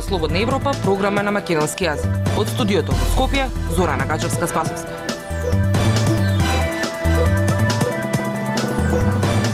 [0.00, 2.08] Радио Слободна Европа, програма на македонски јазик.
[2.40, 3.42] Од студиото во Скопје,
[3.76, 4.92] Зорана Гаджевска Спасовска.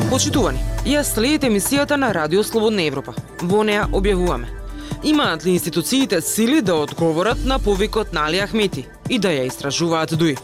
[0.07, 3.15] Почитувани, ја следите емисијата на Радио Слободна Европа.
[3.43, 4.47] Во неа објавуваме.
[5.03, 10.15] Имаат ли институциите сили да одговорат на повикот на Али Ахмети и да ја истражуваат
[10.15, 10.37] дуи?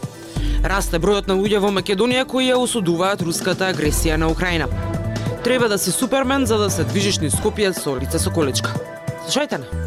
[0.63, 4.67] Расте бројот на луѓе во Македонија кои ја осудуваат руската агресија на Украина.
[5.43, 8.75] Треба да си супермен за да се движиш низ Скопје со лице со колечка.
[9.23, 9.82] Слушајте на.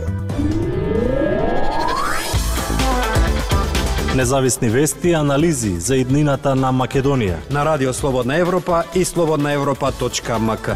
[4.16, 7.36] Независни вести и анализи за иднината на Македонија.
[7.52, 10.70] На Радио Слободна Европа и слободнаевропа.мк.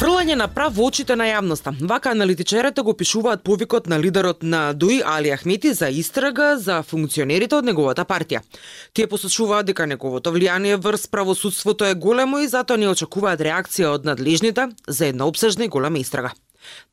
[0.00, 1.74] Фрлање на прав во очите на јавноста.
[1.80, 7.60] Вака аналитичарите го пишуваат повикот на лидерот на ДУИ Али Ахмети за истрага за функционерите
[7.60, 8.40] од неговата партија.
[8.94, 14.08] Тие посочуваат дека неговото влијание врз правосудството е големо и затоа не очекуваат реакција од
[14.08, 16.32] надлежните за една обсежна и голема истрага.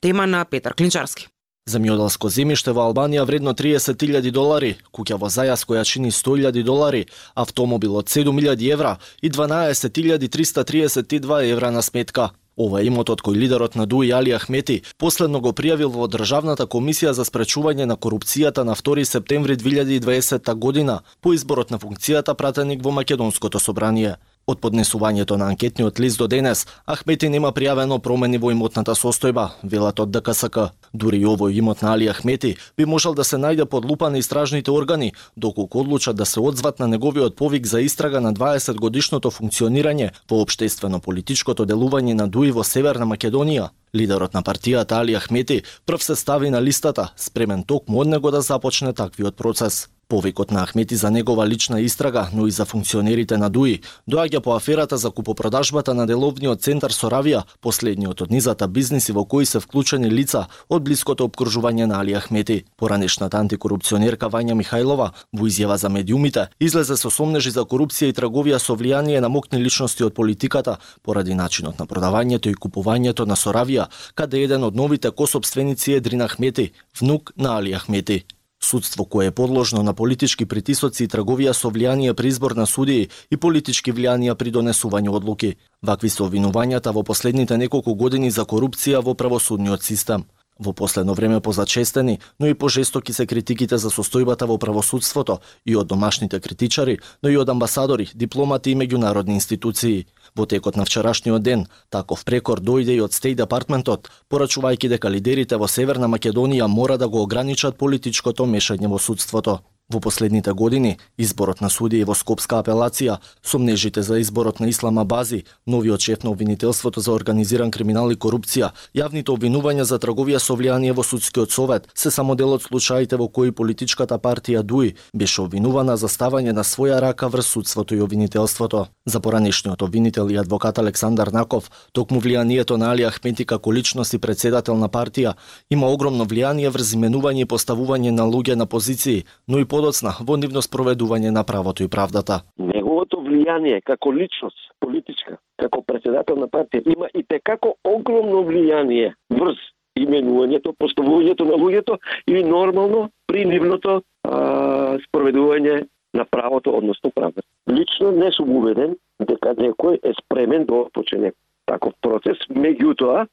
[0.01, 1.31] Тема на Петар Клинчарски.
[1.67, 7.99] Земјоделско земјиште во Албанија вредно 30.000 долари, куќа во зајас која чини 100.000 долари, автомобил
[7.99, 12.31] од 7.000 евра и 12.332 евра на сметка.
[12.55, 17.11] Ова е имотот кој лидерот на ДУИ Али Ахмети последно го пријавил во Државната комисија
[17.11, 22.91] за спречување на корупцијата на 2 септември 2020 година по изборот на функцијата пратеник во
[22.91, 24.15] Македонското собрание.
[24.47, 29.99] Од поднесувањето на анкетниот лист до денес, Ахмети нема пријавено промени во имотната состојба, велат
[29.99, 30.69] од ДКСК.
[30.93, 34.21] Дури и овој имот на Али Ахмети би можел да се најде под лупа на
[34.23, 39.31] истражните органи, доколку одлучат да се одзват на неговиот повик за истрага на 20 годишното
[39.31, 43.67] функционирање во обштествено-политичкото делување на Дуи во Северна Македонија.
[43.93, 48.41] Лидерот на партијата Али Ахмети прв се стави на листата, спремен токму од него да
[48.41, 49.89] започне таквиот процес.
[50.09, 54.55] Повикот на Ахмети за негова лична истрага, но и за функционерите на ДУИ, доаѓа по
[54.55, 60.07] аферата за купопродажбата на деловниот центар Соравија, последниот од низата бизниси во кои се вклучени
[60.07, 62.63] лица од блиското обкружување на Али Ахмети.
[62.77, 68.61] Поранешната антикорупционерка Вања Михајлова во изјава за медиумите излезе со сомнежи за корупција и трговија
[68.63, 73.91] со влијание на мокни личности од политиката поради начинот на продавањето и купувањето на Соравија,
[74.15, 78.23] каде еден од новите кособственици е Дрин Ахмети, внук на Али Ахмети.
[78.67, 83.07] Судство кое е подложно на политички притисоци и трговија со влијание при избор на судии
[83.31, 85.53] и политички влијанија при донесување одлуки.
[85.81, 90.25] Вакви се обвинувањата во последните неколку години за корупција во правосудниот систем.
[90.59, 95.87] Во последно време позачестени, но и пожестоки се критиките за состојбата во правосудството и од
[95.87, 100.07] домашните критичари, но и од амбасадори, дипломати и меѓународни институции.
[100.35, 105.57] Во текот на вчерашниот ден, таков прекор дојде и од Стеј департментот, порачувајќи дека лидерите
[105.57, 109.61] во Северна Македонија мора да го ограничат политичкото мешање во судството.
[109.89, 115.45] Во последните години, изборот на судии во Скопска апелација, сомнежите за изборот на Ислама Бази,
[115.65, 120.91] новиот шеф на обвинителството за организиран криминал и корупција, јавните обвинувања за трговија со влијание
[120.91, 125.95] во судскиот совет, се само дел од случаите во кои политичката партија ДУИ беше обвинувана
[125.95, 128.87] за ставање на своја рака врз судството и обвинителството.
[129.05, 134.19] За поранешниот обвинител и адвокат Александар Наков, токму влијанието на Али Ахмети како личност и
[134.19, 135.35] председател на партија
[135.69, 140.37] има огромно влијание врз именување и поставување на луѓе на позиции, но и подоцна во
[140.41, 142.41] нивно спроведување на правото и правдата.
[142.57, 149.59] Неговото влијание како личност политичка, како председател на партија има и текако огромно влијание врз
[149.97, 151.97] именувањето, поставувањето на луѓето
[152.27, 157.41] и нормално при нивното а, спроведување на правото, односно правда.
[157.69, 161.33] Лично не сум убеден дека некој е спремен да почне
[161.67, 163.27] таков процес, меѓутоа,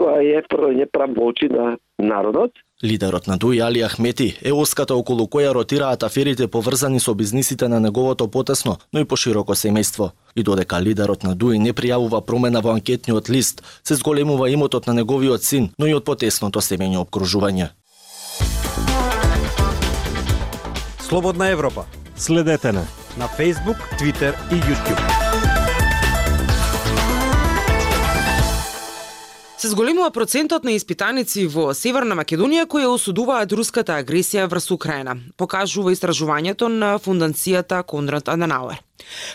[0.00, 4.94] тоа е првање прав во очи на народот, Лидерот на Дуи Али Ахмети е оската
[4.96, 10.10] околу која ротираат аферите поврзани со бизнисите на неговото потесно, но и пошироко семејство.
[10.34, 14.94] И додека лидерот на Дуи не пријавува промена во анкетниот лист, се зголемува имотот на
[14.94, 17.68] неговиот син, но и од потесното семејно обкружување.
[21.00, 21.84] Слободна Европа.
[22.16, 22.86] Следете на
[23.18, 25.49] на Facebook, Twitter и YouTube.
[29.60, 35.92] Се зголемува процентот на испитаници во Северна Македонија кои осудуваат руската агресија врз Украина, покажува
[35.92, 38.80] истражувањето на фундацијата Конрад Аденауер.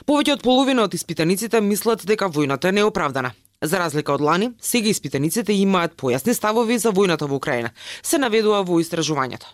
[0.10, 3.36] Повеќе од половина од испитаниците мислат дека војната е неоправдана.
[3.62, 7.69] За разлика од лани, сега испитаниците имаат појасни ставови за војната во Украина,
[8.01, 9.45] се наведува во истражувањето.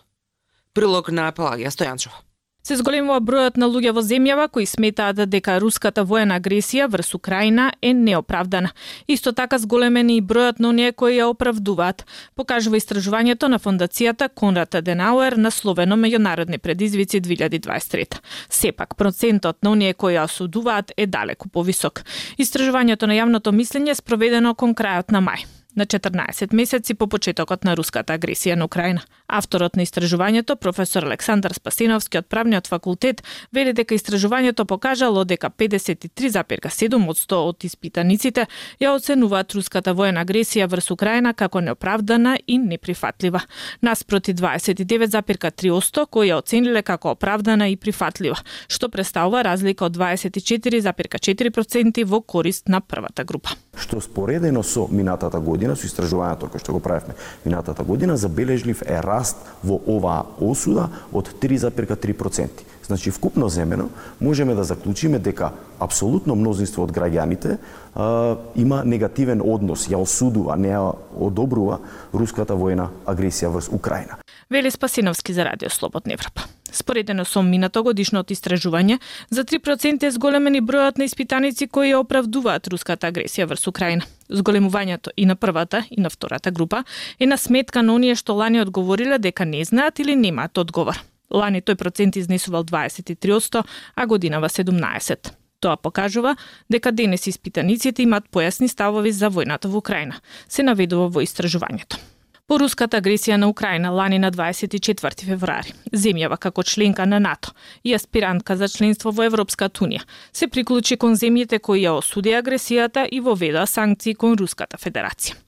[0.72, 2.31] Прилог на Пелагија Стојанчова.
[2.62, 7.72] Се зголемува бројот на луѓе во земјава кои сметаат дека руската воена агресија врз Украина
[7.82, 8.70] е неоправдана.
[9.10, 12.04] Исто така зголемени и бројот на оние кои ја оправдуваат,
[12.38, 18.20] покажува истражувањето на фондацијата Конрад Аденауер на Словено меѓународни предизвици 2023.
[18.48, 22.04] Сепак процентот на оние кои ја осудуваат е далеку повисок.
[22.38, 27.64] Истражувањето на јавното мислење е спроведено кон крајот на мај на 14 месеци по почетокот
[27.64, 29.00] на руската агресија на Украина.
[29.26, 33.22] Авторот на истражувањето, професор Александар Спасиновски од правниот факултет,
[33.52, 38.46] вели дека истражувањето покажало дека 53,7 од 100 од испитаниците
[38.80, 43.40] ја оценуваат руската воена агресија врз Украина како неоправдана и неприфатлива,
[43.82, 48.36] наспроти 29,3 кои ја оцениле како оправдана и прифатлива,
[48.68, 53.50] што представува разлика од 24,4% во корист на првата група.
[53.72, 59.00] Што споредено со минатата година, со истражувањето кој што го правевме минатата година, забележлив е
[59.00, 62.68] раст во оваа осуда од 3,3%.
[62.86, 63.88] Значи, вкупно земено,
[64.20, 67.56] можеме да заклучиме дека апсолутно мнозинство од граѓаните
[67.94, 71.80] а, има негативен однос, ја осудува, не ја одобрува
[72.12, 74.18] руската воена агресија врз Украина.
[74.50, 76.44] Вели Спасиновски за Радио Слободна Европа.
[76.72, 78.98] Споредено со минато годишното истражување,
[79.30, 84.08] за 3% е зголемени бројот на испитаници кои ја оправдуваат руската агресија врз Украина.
[84.30, 86.84] Зголемувањето и на првата и на втората група
[87.18, 90.96] е на сметка на оние што лани одговориле дека не знаат или немаат одговор.
[91.30, 93.64] Лани тој процент изнесувал 23%,
[93.96, 95.32] а годинава 17%.
[95.60, 96.36] Тоа покажува
[96.70, 102.11] дека денес испитаниците имаат појасни ставови за војната во Украина, се наведува во истражувањето.
[102.52, 107.94] По руската агресија на Украина лани на 24 февруари, земјава како членка на НАТО и
[107.96, 110.02] аспирантка за членство во Европската унија
[110.36, 115.40] се приклучи кон земјите кои ја осудија агресијата и воведоа санкции кон Руската Федерација.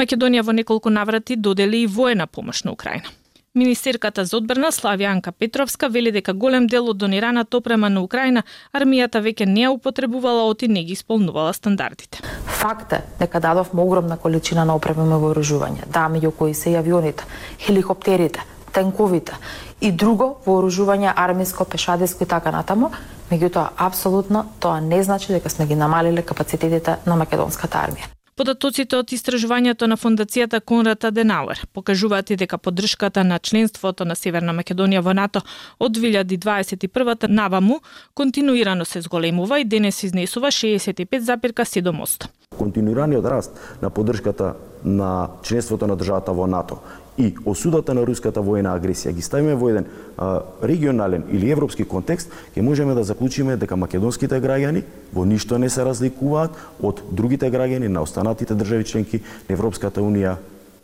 [0.00, 3.12] Македонија во неколку наврати додели и воена помош на Украина.
[3.56, 8.42] Министерката за одбрана Славјанка Петровска вели дека голем дел од донираната опрема на Украина
[8.76, 12.20] армијата веќе не ја употребувала оти не ги исполнувала стандардите.
[12.46, 16.76] Факт е дека дадовме огромна количина на опрема и вооружување, да, меѓу кои се и
[16.76, 17.24] авионите,
[17.58, 19.32] хеликоптерите, танковите
[19.80, 22.90] и друго вооружување армиско, пешадиско и така натаму,
[23.30, 28.15] меѓутоа апсолутно тоа не значи дека сме ги намалиле капацитетите на македонската армија.
[28.36, 34.52] Податоците од истражувањето на фондацијата Конрад Аденауер покажуваат и дека поддршката на членството на Северна
[34.52, 35.40] Македонија во НАТО
[35.80, 37.78] од 2021 наваму
[38.14, 42.28] континуирано се зголемува и денес изнесува 65,7%.
[42.58, 44.52] Континуираниот раст на поддршката
[44.84, 46.78] на членството на државата во НАТО
[47.18, 49.86] и осудата на руската воена агресија ги ставиме во еден
[50.16, 54.84] а, регионален или европски контекст, ќе можеме да заклучиме дека македонските граѓани
[55.14, 56.52] во ништо не се разликуваат
[56.82, 60.36] од другите граѓани на останатите држави членки на Европската унија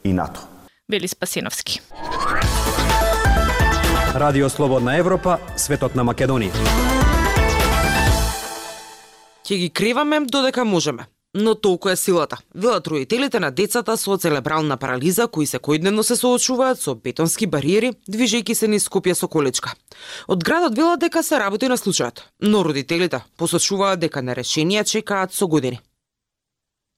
[0.04, 0.40] и НАТО.
[0.88, 1.80] Вели Спасиновски.
[4.14, 6.52] Радио Слободна Европа, светот на Македонија.
[9.42, 11.11] Ќе ги креваме додека можеме.
[11.34, 12.38] Но толку е силата.
[12.54, 18.54] Велат родителите на децата со целебрална парализа кои секојдневно се соочуваат со бетонски бариери, движејќи
[18.54, 19.72] се низ Скопје со количка.
[20.28, 25.32] Од градот велат дека се работи на случајот, но родителите посочуваат дека на решенија чекаат
[25.32, 25.80] со години.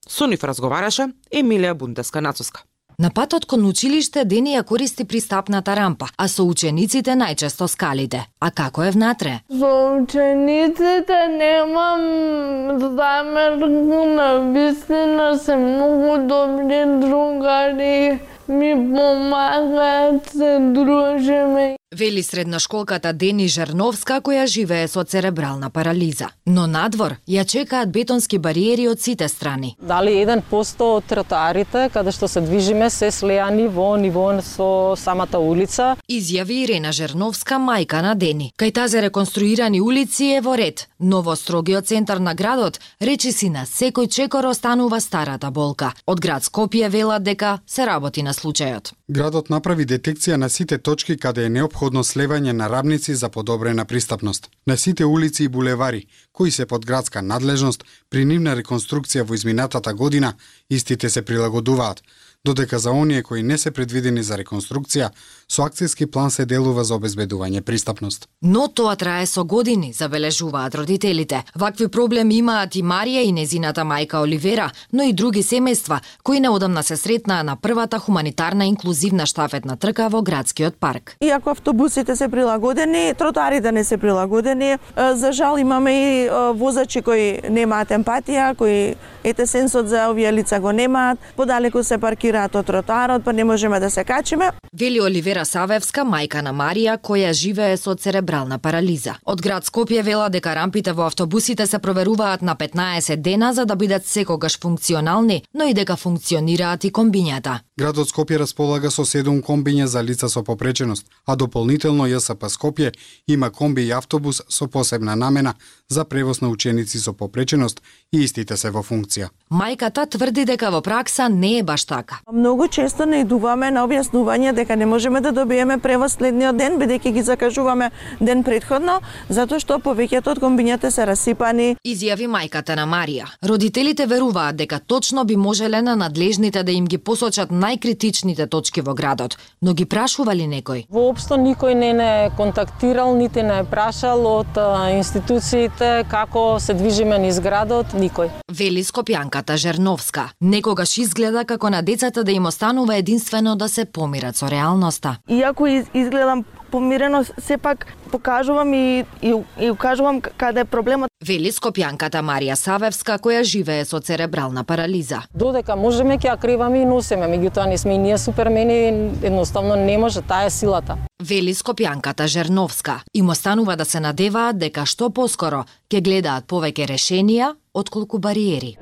[0.09, 2.67] Со нив разговараше Емилија Бундеска-Нацоска.
[2.99, 8.21] На патот кон училиште Дени ја користи пристапната рампа, а со учениците најчесто скалите.
[8.41, 9.41] А како е внатре?
[9.51, 13.69] Со учениците немам замерка,
[14.15, 21.77] на вистина се многу добри другари, ми помагаат, се дружиме.
[21.95, 26.27] Вели средношколката Дени Жерновска која живее со церебрална парализа.
[26.47, 29.77] Но надвор ја чекаат бетонски бариери од сите страни.
[29.79, 35.95] Дали 1% од тротоарите каде што се движиме се слеани во ниво со самата улица.
[36.11, 38.51] Изјави Ирена Жерновска, мајка на Дени.
[38.59, 43.51] Кај тази реконструирани улици е во ред, но во строгиот центар на градот речи си
[43.51, 45.93] на секој чекор останува старата болка.
[46.07, 48.91] Од град Скопје велат дека се работи на случајот.
[49.09, 54.49] Градот направи детекција на сите точки каде е необходно слевање на рабници за подобрена пристапност.
[54.67, 59.95] На сите улици и булевари, кои се под градска надлежност, при нивна реконструкција во изминатата
[59.95, 60.35] година,
[60.71, 62.03] истите се прилагодуваат,
[62.45, 65.11] додека за оние кои не се предвидени за реконструкција,
[65.55, 68.27] со акцијски план се делува за обезбедување пристапност.
[68.43, 71.45] Но тоа трае со години, забележуваат родителите.
[71.55, 76.83] Вакви проблеми имаат и Марија и незината мајка Оливера, но и други семејства, кои неодамна
[76.83, 81.17] се сретнаа на првата хуманитарна инклузивна штафетна трка во градскиот парк.
[81.21, 84.79] Иако автобусите се прилагодени, тротоарите не се прилагодени.
[84.97, 90.73] За жал имаме и возачи кои немаат емпатија, кои ете сенсот за овие лица го
[90.73, 94.51] немаат, подалеку се паркираат од тротоарот, па не можеме да се качиме.
[94.73, 99.15] Вели Оливера Савевска, мајка на Марија, која живее со церебрална парализа.
[99.25, 103.77] Од град Скопје вела дека рампите во автобусите се проверуваат на 15 дена за да
[103.77, 107.59] бидат секогаш функционални, но и дека функционираат и комбињата.
[107.79, 112.93] Градот Скопје располага со 7 комбиња за лица со попреченост, а дополнително ЈСП Скопје
[113.29, 115.55] има комби и автобус со посебна намена
[115.89, 117.83] за превоз на ученици со попреченост
[118.15, 119.29] и истите се во функција.
[119.55, 122.21] Мајката тврди дека во пракса не е баш така.
[122.33, 127.13] Многу често не идуваме на објаснување дека не можеме да добиеме превоз следниот ден бидејќи
[127.15, 127.91] ги закажуваме
[128.21, 131.77] ден предходно, затоа што повеќето од комбињата се расипани.
[131.85, 133.27] Изјави мајката на Марија.
[133.43, 138.95] Родителите веруваат дека точно би можеле на надлежните да им ги посочат најкритичните точки во
[138.95, 140.87] градот, но ги прашували некој?
[140.91, 144.59] Воопшто никој не не контактирал, нити не е прашал од
[144.95, 148.31] институциите како се движиме низ градот, никој.
[148.53, 150.29] Вели Скопјанката Жерновска.
[150.41, 155.17] Некогаш изгледа како на децата да им останува единствено да се помират со реалноста.
[155.29, 161.11] Иако изгледам помирено, сепак покажувам и, и, и укажувам каде е проблемот.
[161.23, 165.21] Вели Скопјанката Марија Савевска, која живее со церебрална парализа.
[165.31, 169.95] Додека можеме ќе ја криваме и носиме, меѓутоа не сме и ние супермени, едноставно не
[169.99, 170.99] може, таа е силата.
[171.23, 173.01] Вели Скопјанката Жерновска.
[173.15, 178.75] Им останува да се надеваат дека што поскоро ќе гледаат повеќе решенија отколку бариери.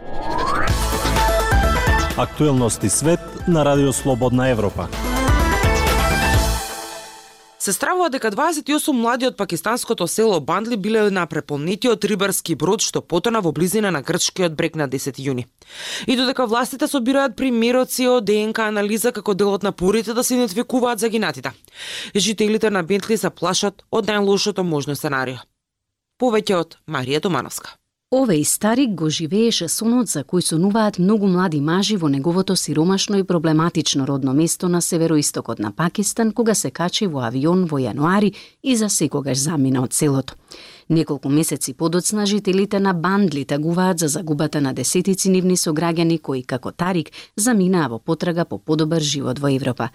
[2.17, 4.89] Актуелности свет на Радио Слободна Европа.
[7.63, 12.99] Се стравува дека 28 млади од пакистанското село Бандли биле на преполнетиот рибарски брод што
[13.07, 15.45] потона во близина на грчкиот брег на 10 јуни.
[16.11, 20.99] И додека властите собираат примероци од ДНК анализа како дел од напорите да се идентификуваат
[20.99, 21.53] загинатите.
[22.17, 25.39] Жителите на Бентли се плашат од најлошото можно сценарио.
[26.19, 27.79] Повеќе од Марија Томановска.
[28.13, 33.25] Овеј старик го живееше сонот за кој сонуваат многу млади мажи во неговото сиромашно и
[33.25, 38.77] проблематично родно место на североистокот на Пакистан кога се качи во авион во јануари и
[38.77, 40.37] за секогаш замина од селото.
[40.93, 46.69] Неколку месеци подоцна жителите на Бандли тагуваат за загубата на десетици нивни сограѓани кои како
[46.71, 49.89] Тарик заминаа во потрага по подобар живот во Европа.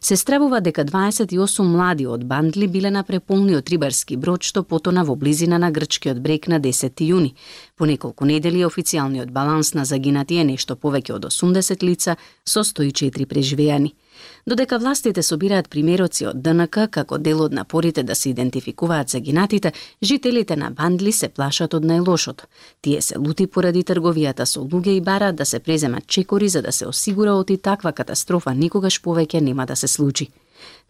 [0.00, 5.16] Се стравува дека 28 млади од Бандли биле на преполниот рибарски брод што потона во
[5.16, 7.34] близина на грчкиот брег на 10 јуни.
[7.76, 13.26] По неколку недели официјалниот баланс на загинати е нешто повеќе од 80 лица со 104
[13.26, 13.94] преживеани.
[14.46, 20.56] Додека властите собираат примероци од ДНК како дел од напорите да се идентификуваат загинатите, жителите
[20.56, 22.44] на Бандли се плашат од најлошото.
[22.80, 26.72] Тие се лути поради трговијата со луѓе и бараат да се преземат чекори за да
[26.72, 30.28] се осигура оти таква катастрофа никогаш повеќе нема да се случи.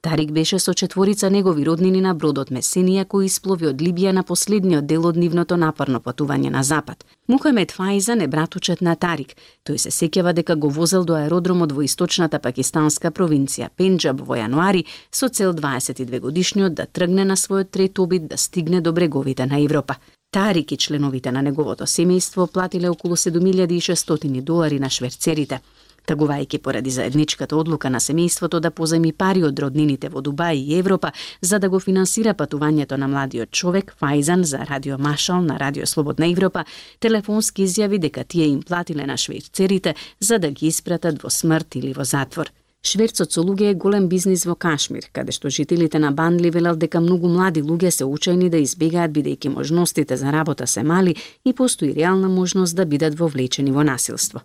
[0.04, 4.84] Тарик беше со четворица негови роднини на бродот Месенија кој исплови од Либија на последниот
[4.84, 7.06] дел од нивното напарно патување на запад.
[7.26, 9.32] Мухамед Фајзан е братучет на Тарик.
[9.64, 14.84] Тој се сеќава дека го возел до аеродромот во источната пакистанска провинција Пенџаб во јануари
[15.10, 19.62] со цел 22 годишниот да тргне на својот трет обид да стигне до бреговите на
[19.64, 19.96] Европа.
[20.30, 25.60] Тарик и членовите на неговото семејство платиле околу 7600 долари на шверцерите–
[26.06, 31.12] тагувајќи поради заедничката одлука на семејството да поземи пари од роднините во Дубај и Европа
[31.40, 36.26] за да го финансира патувањето на младиот човек, Фајзан за Радио Машал на Радио Слободна
[36.26, 36.64] Европа,
[37.00, 41.92] телефонски изјави дека тие им платиле на швейцерите за да ги испратат во смрт или
[41.92, 42.50] во затвор.
[42.84, 47.00] Шверцот со луѓе е голем бизнис во Кашмир, каде што жителите на Бандли велат дека
[47.00, 51.14] многу млади луѓе се учени да избегаат бидејќи можностите за работа се мали
[51.48, 54.42] и постои реална можност да бидат вовлечени во насилство.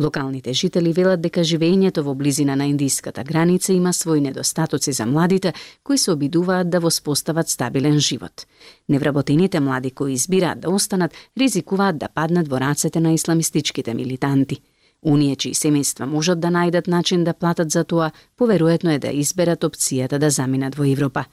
[0.00, 5.52] Локалните жители велат дека живењето во близина на индиската граница има свои недостатоци за младите
[5.84, 8.46] кои се обидуваат да воспостават стабилен живот.
[8.88, 14.62] Невработените млади кои избираат да останат ризикуваат да паднат во рацете на исламистичките милитанти.
[15.02, 19.64] Оние чии семејства можат да најдат начин да платат за тоа, поверојатно е да изберат
[19.64, 21.24] опцијата да заминат во Европа.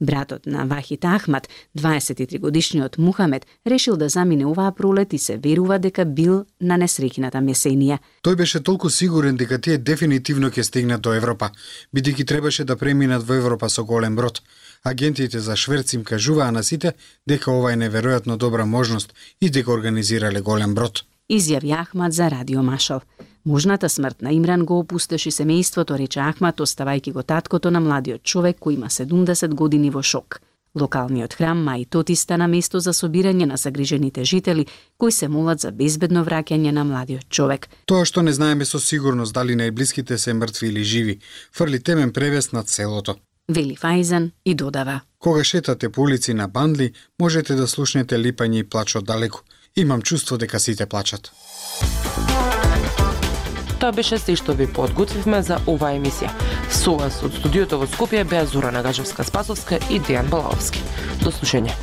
[0.00, 5.78] Братот на Вахит Ахмат, 23 годишниот Мухамед, решил да замине оваа пролет и се верува
[5.78, 7.98] дека бил на несреќната Месенија.
[8.24, 11.50] Тој беше толку сигурен дека тие дефинитивно ќе стигнат до Европа,
[11.94, 14.40] бидејќи требаше да преминат во Европа со голем брод.
[14.84, 16.94] Агентите за шверц им кажуваа на сите
[17.26, 22.62] дека ова е неверојатно добра можност и дека организирале голем брод изјави Ахмад за Радио
[22.62, 23.00] Машал.
[23.44, 28.56] Можната смрт на Имран го опустоши семејството, рече Ахмад, оставајќи го таткото на младиот човек
[28.60, 30.40] кој има 70 години во шок.
[30.74, 34.66] Локалниот храм Мај Тоти стана место за собирање на загрижените жители
[34.96, 37.68] кои се молат за безбедно враќање на младиот човек.
[37.86, 41.18] Тоа што не знаеме со сигурност дали најблиските се мртви или живи,
[41.52, 43.16] фрли темен превес над селото.
[43.48, 45.00] Вели Фајзан и додава.
[45.18, 49.40] Кога шетате по улици на Бандли, можете да слушнете липање и плач од далеку.
[49.76, 51.32] Имам чувство дека сите плачат.
[53.78, 56.32] Тоа беше се што ви подготвивме за оваа емисија.
[56.70, 60.82] Со вас од студиото во Скопје беа Зора Нагажевска Спасовска и Дејан Балаовски.
[61.22, 61.76] До слушање.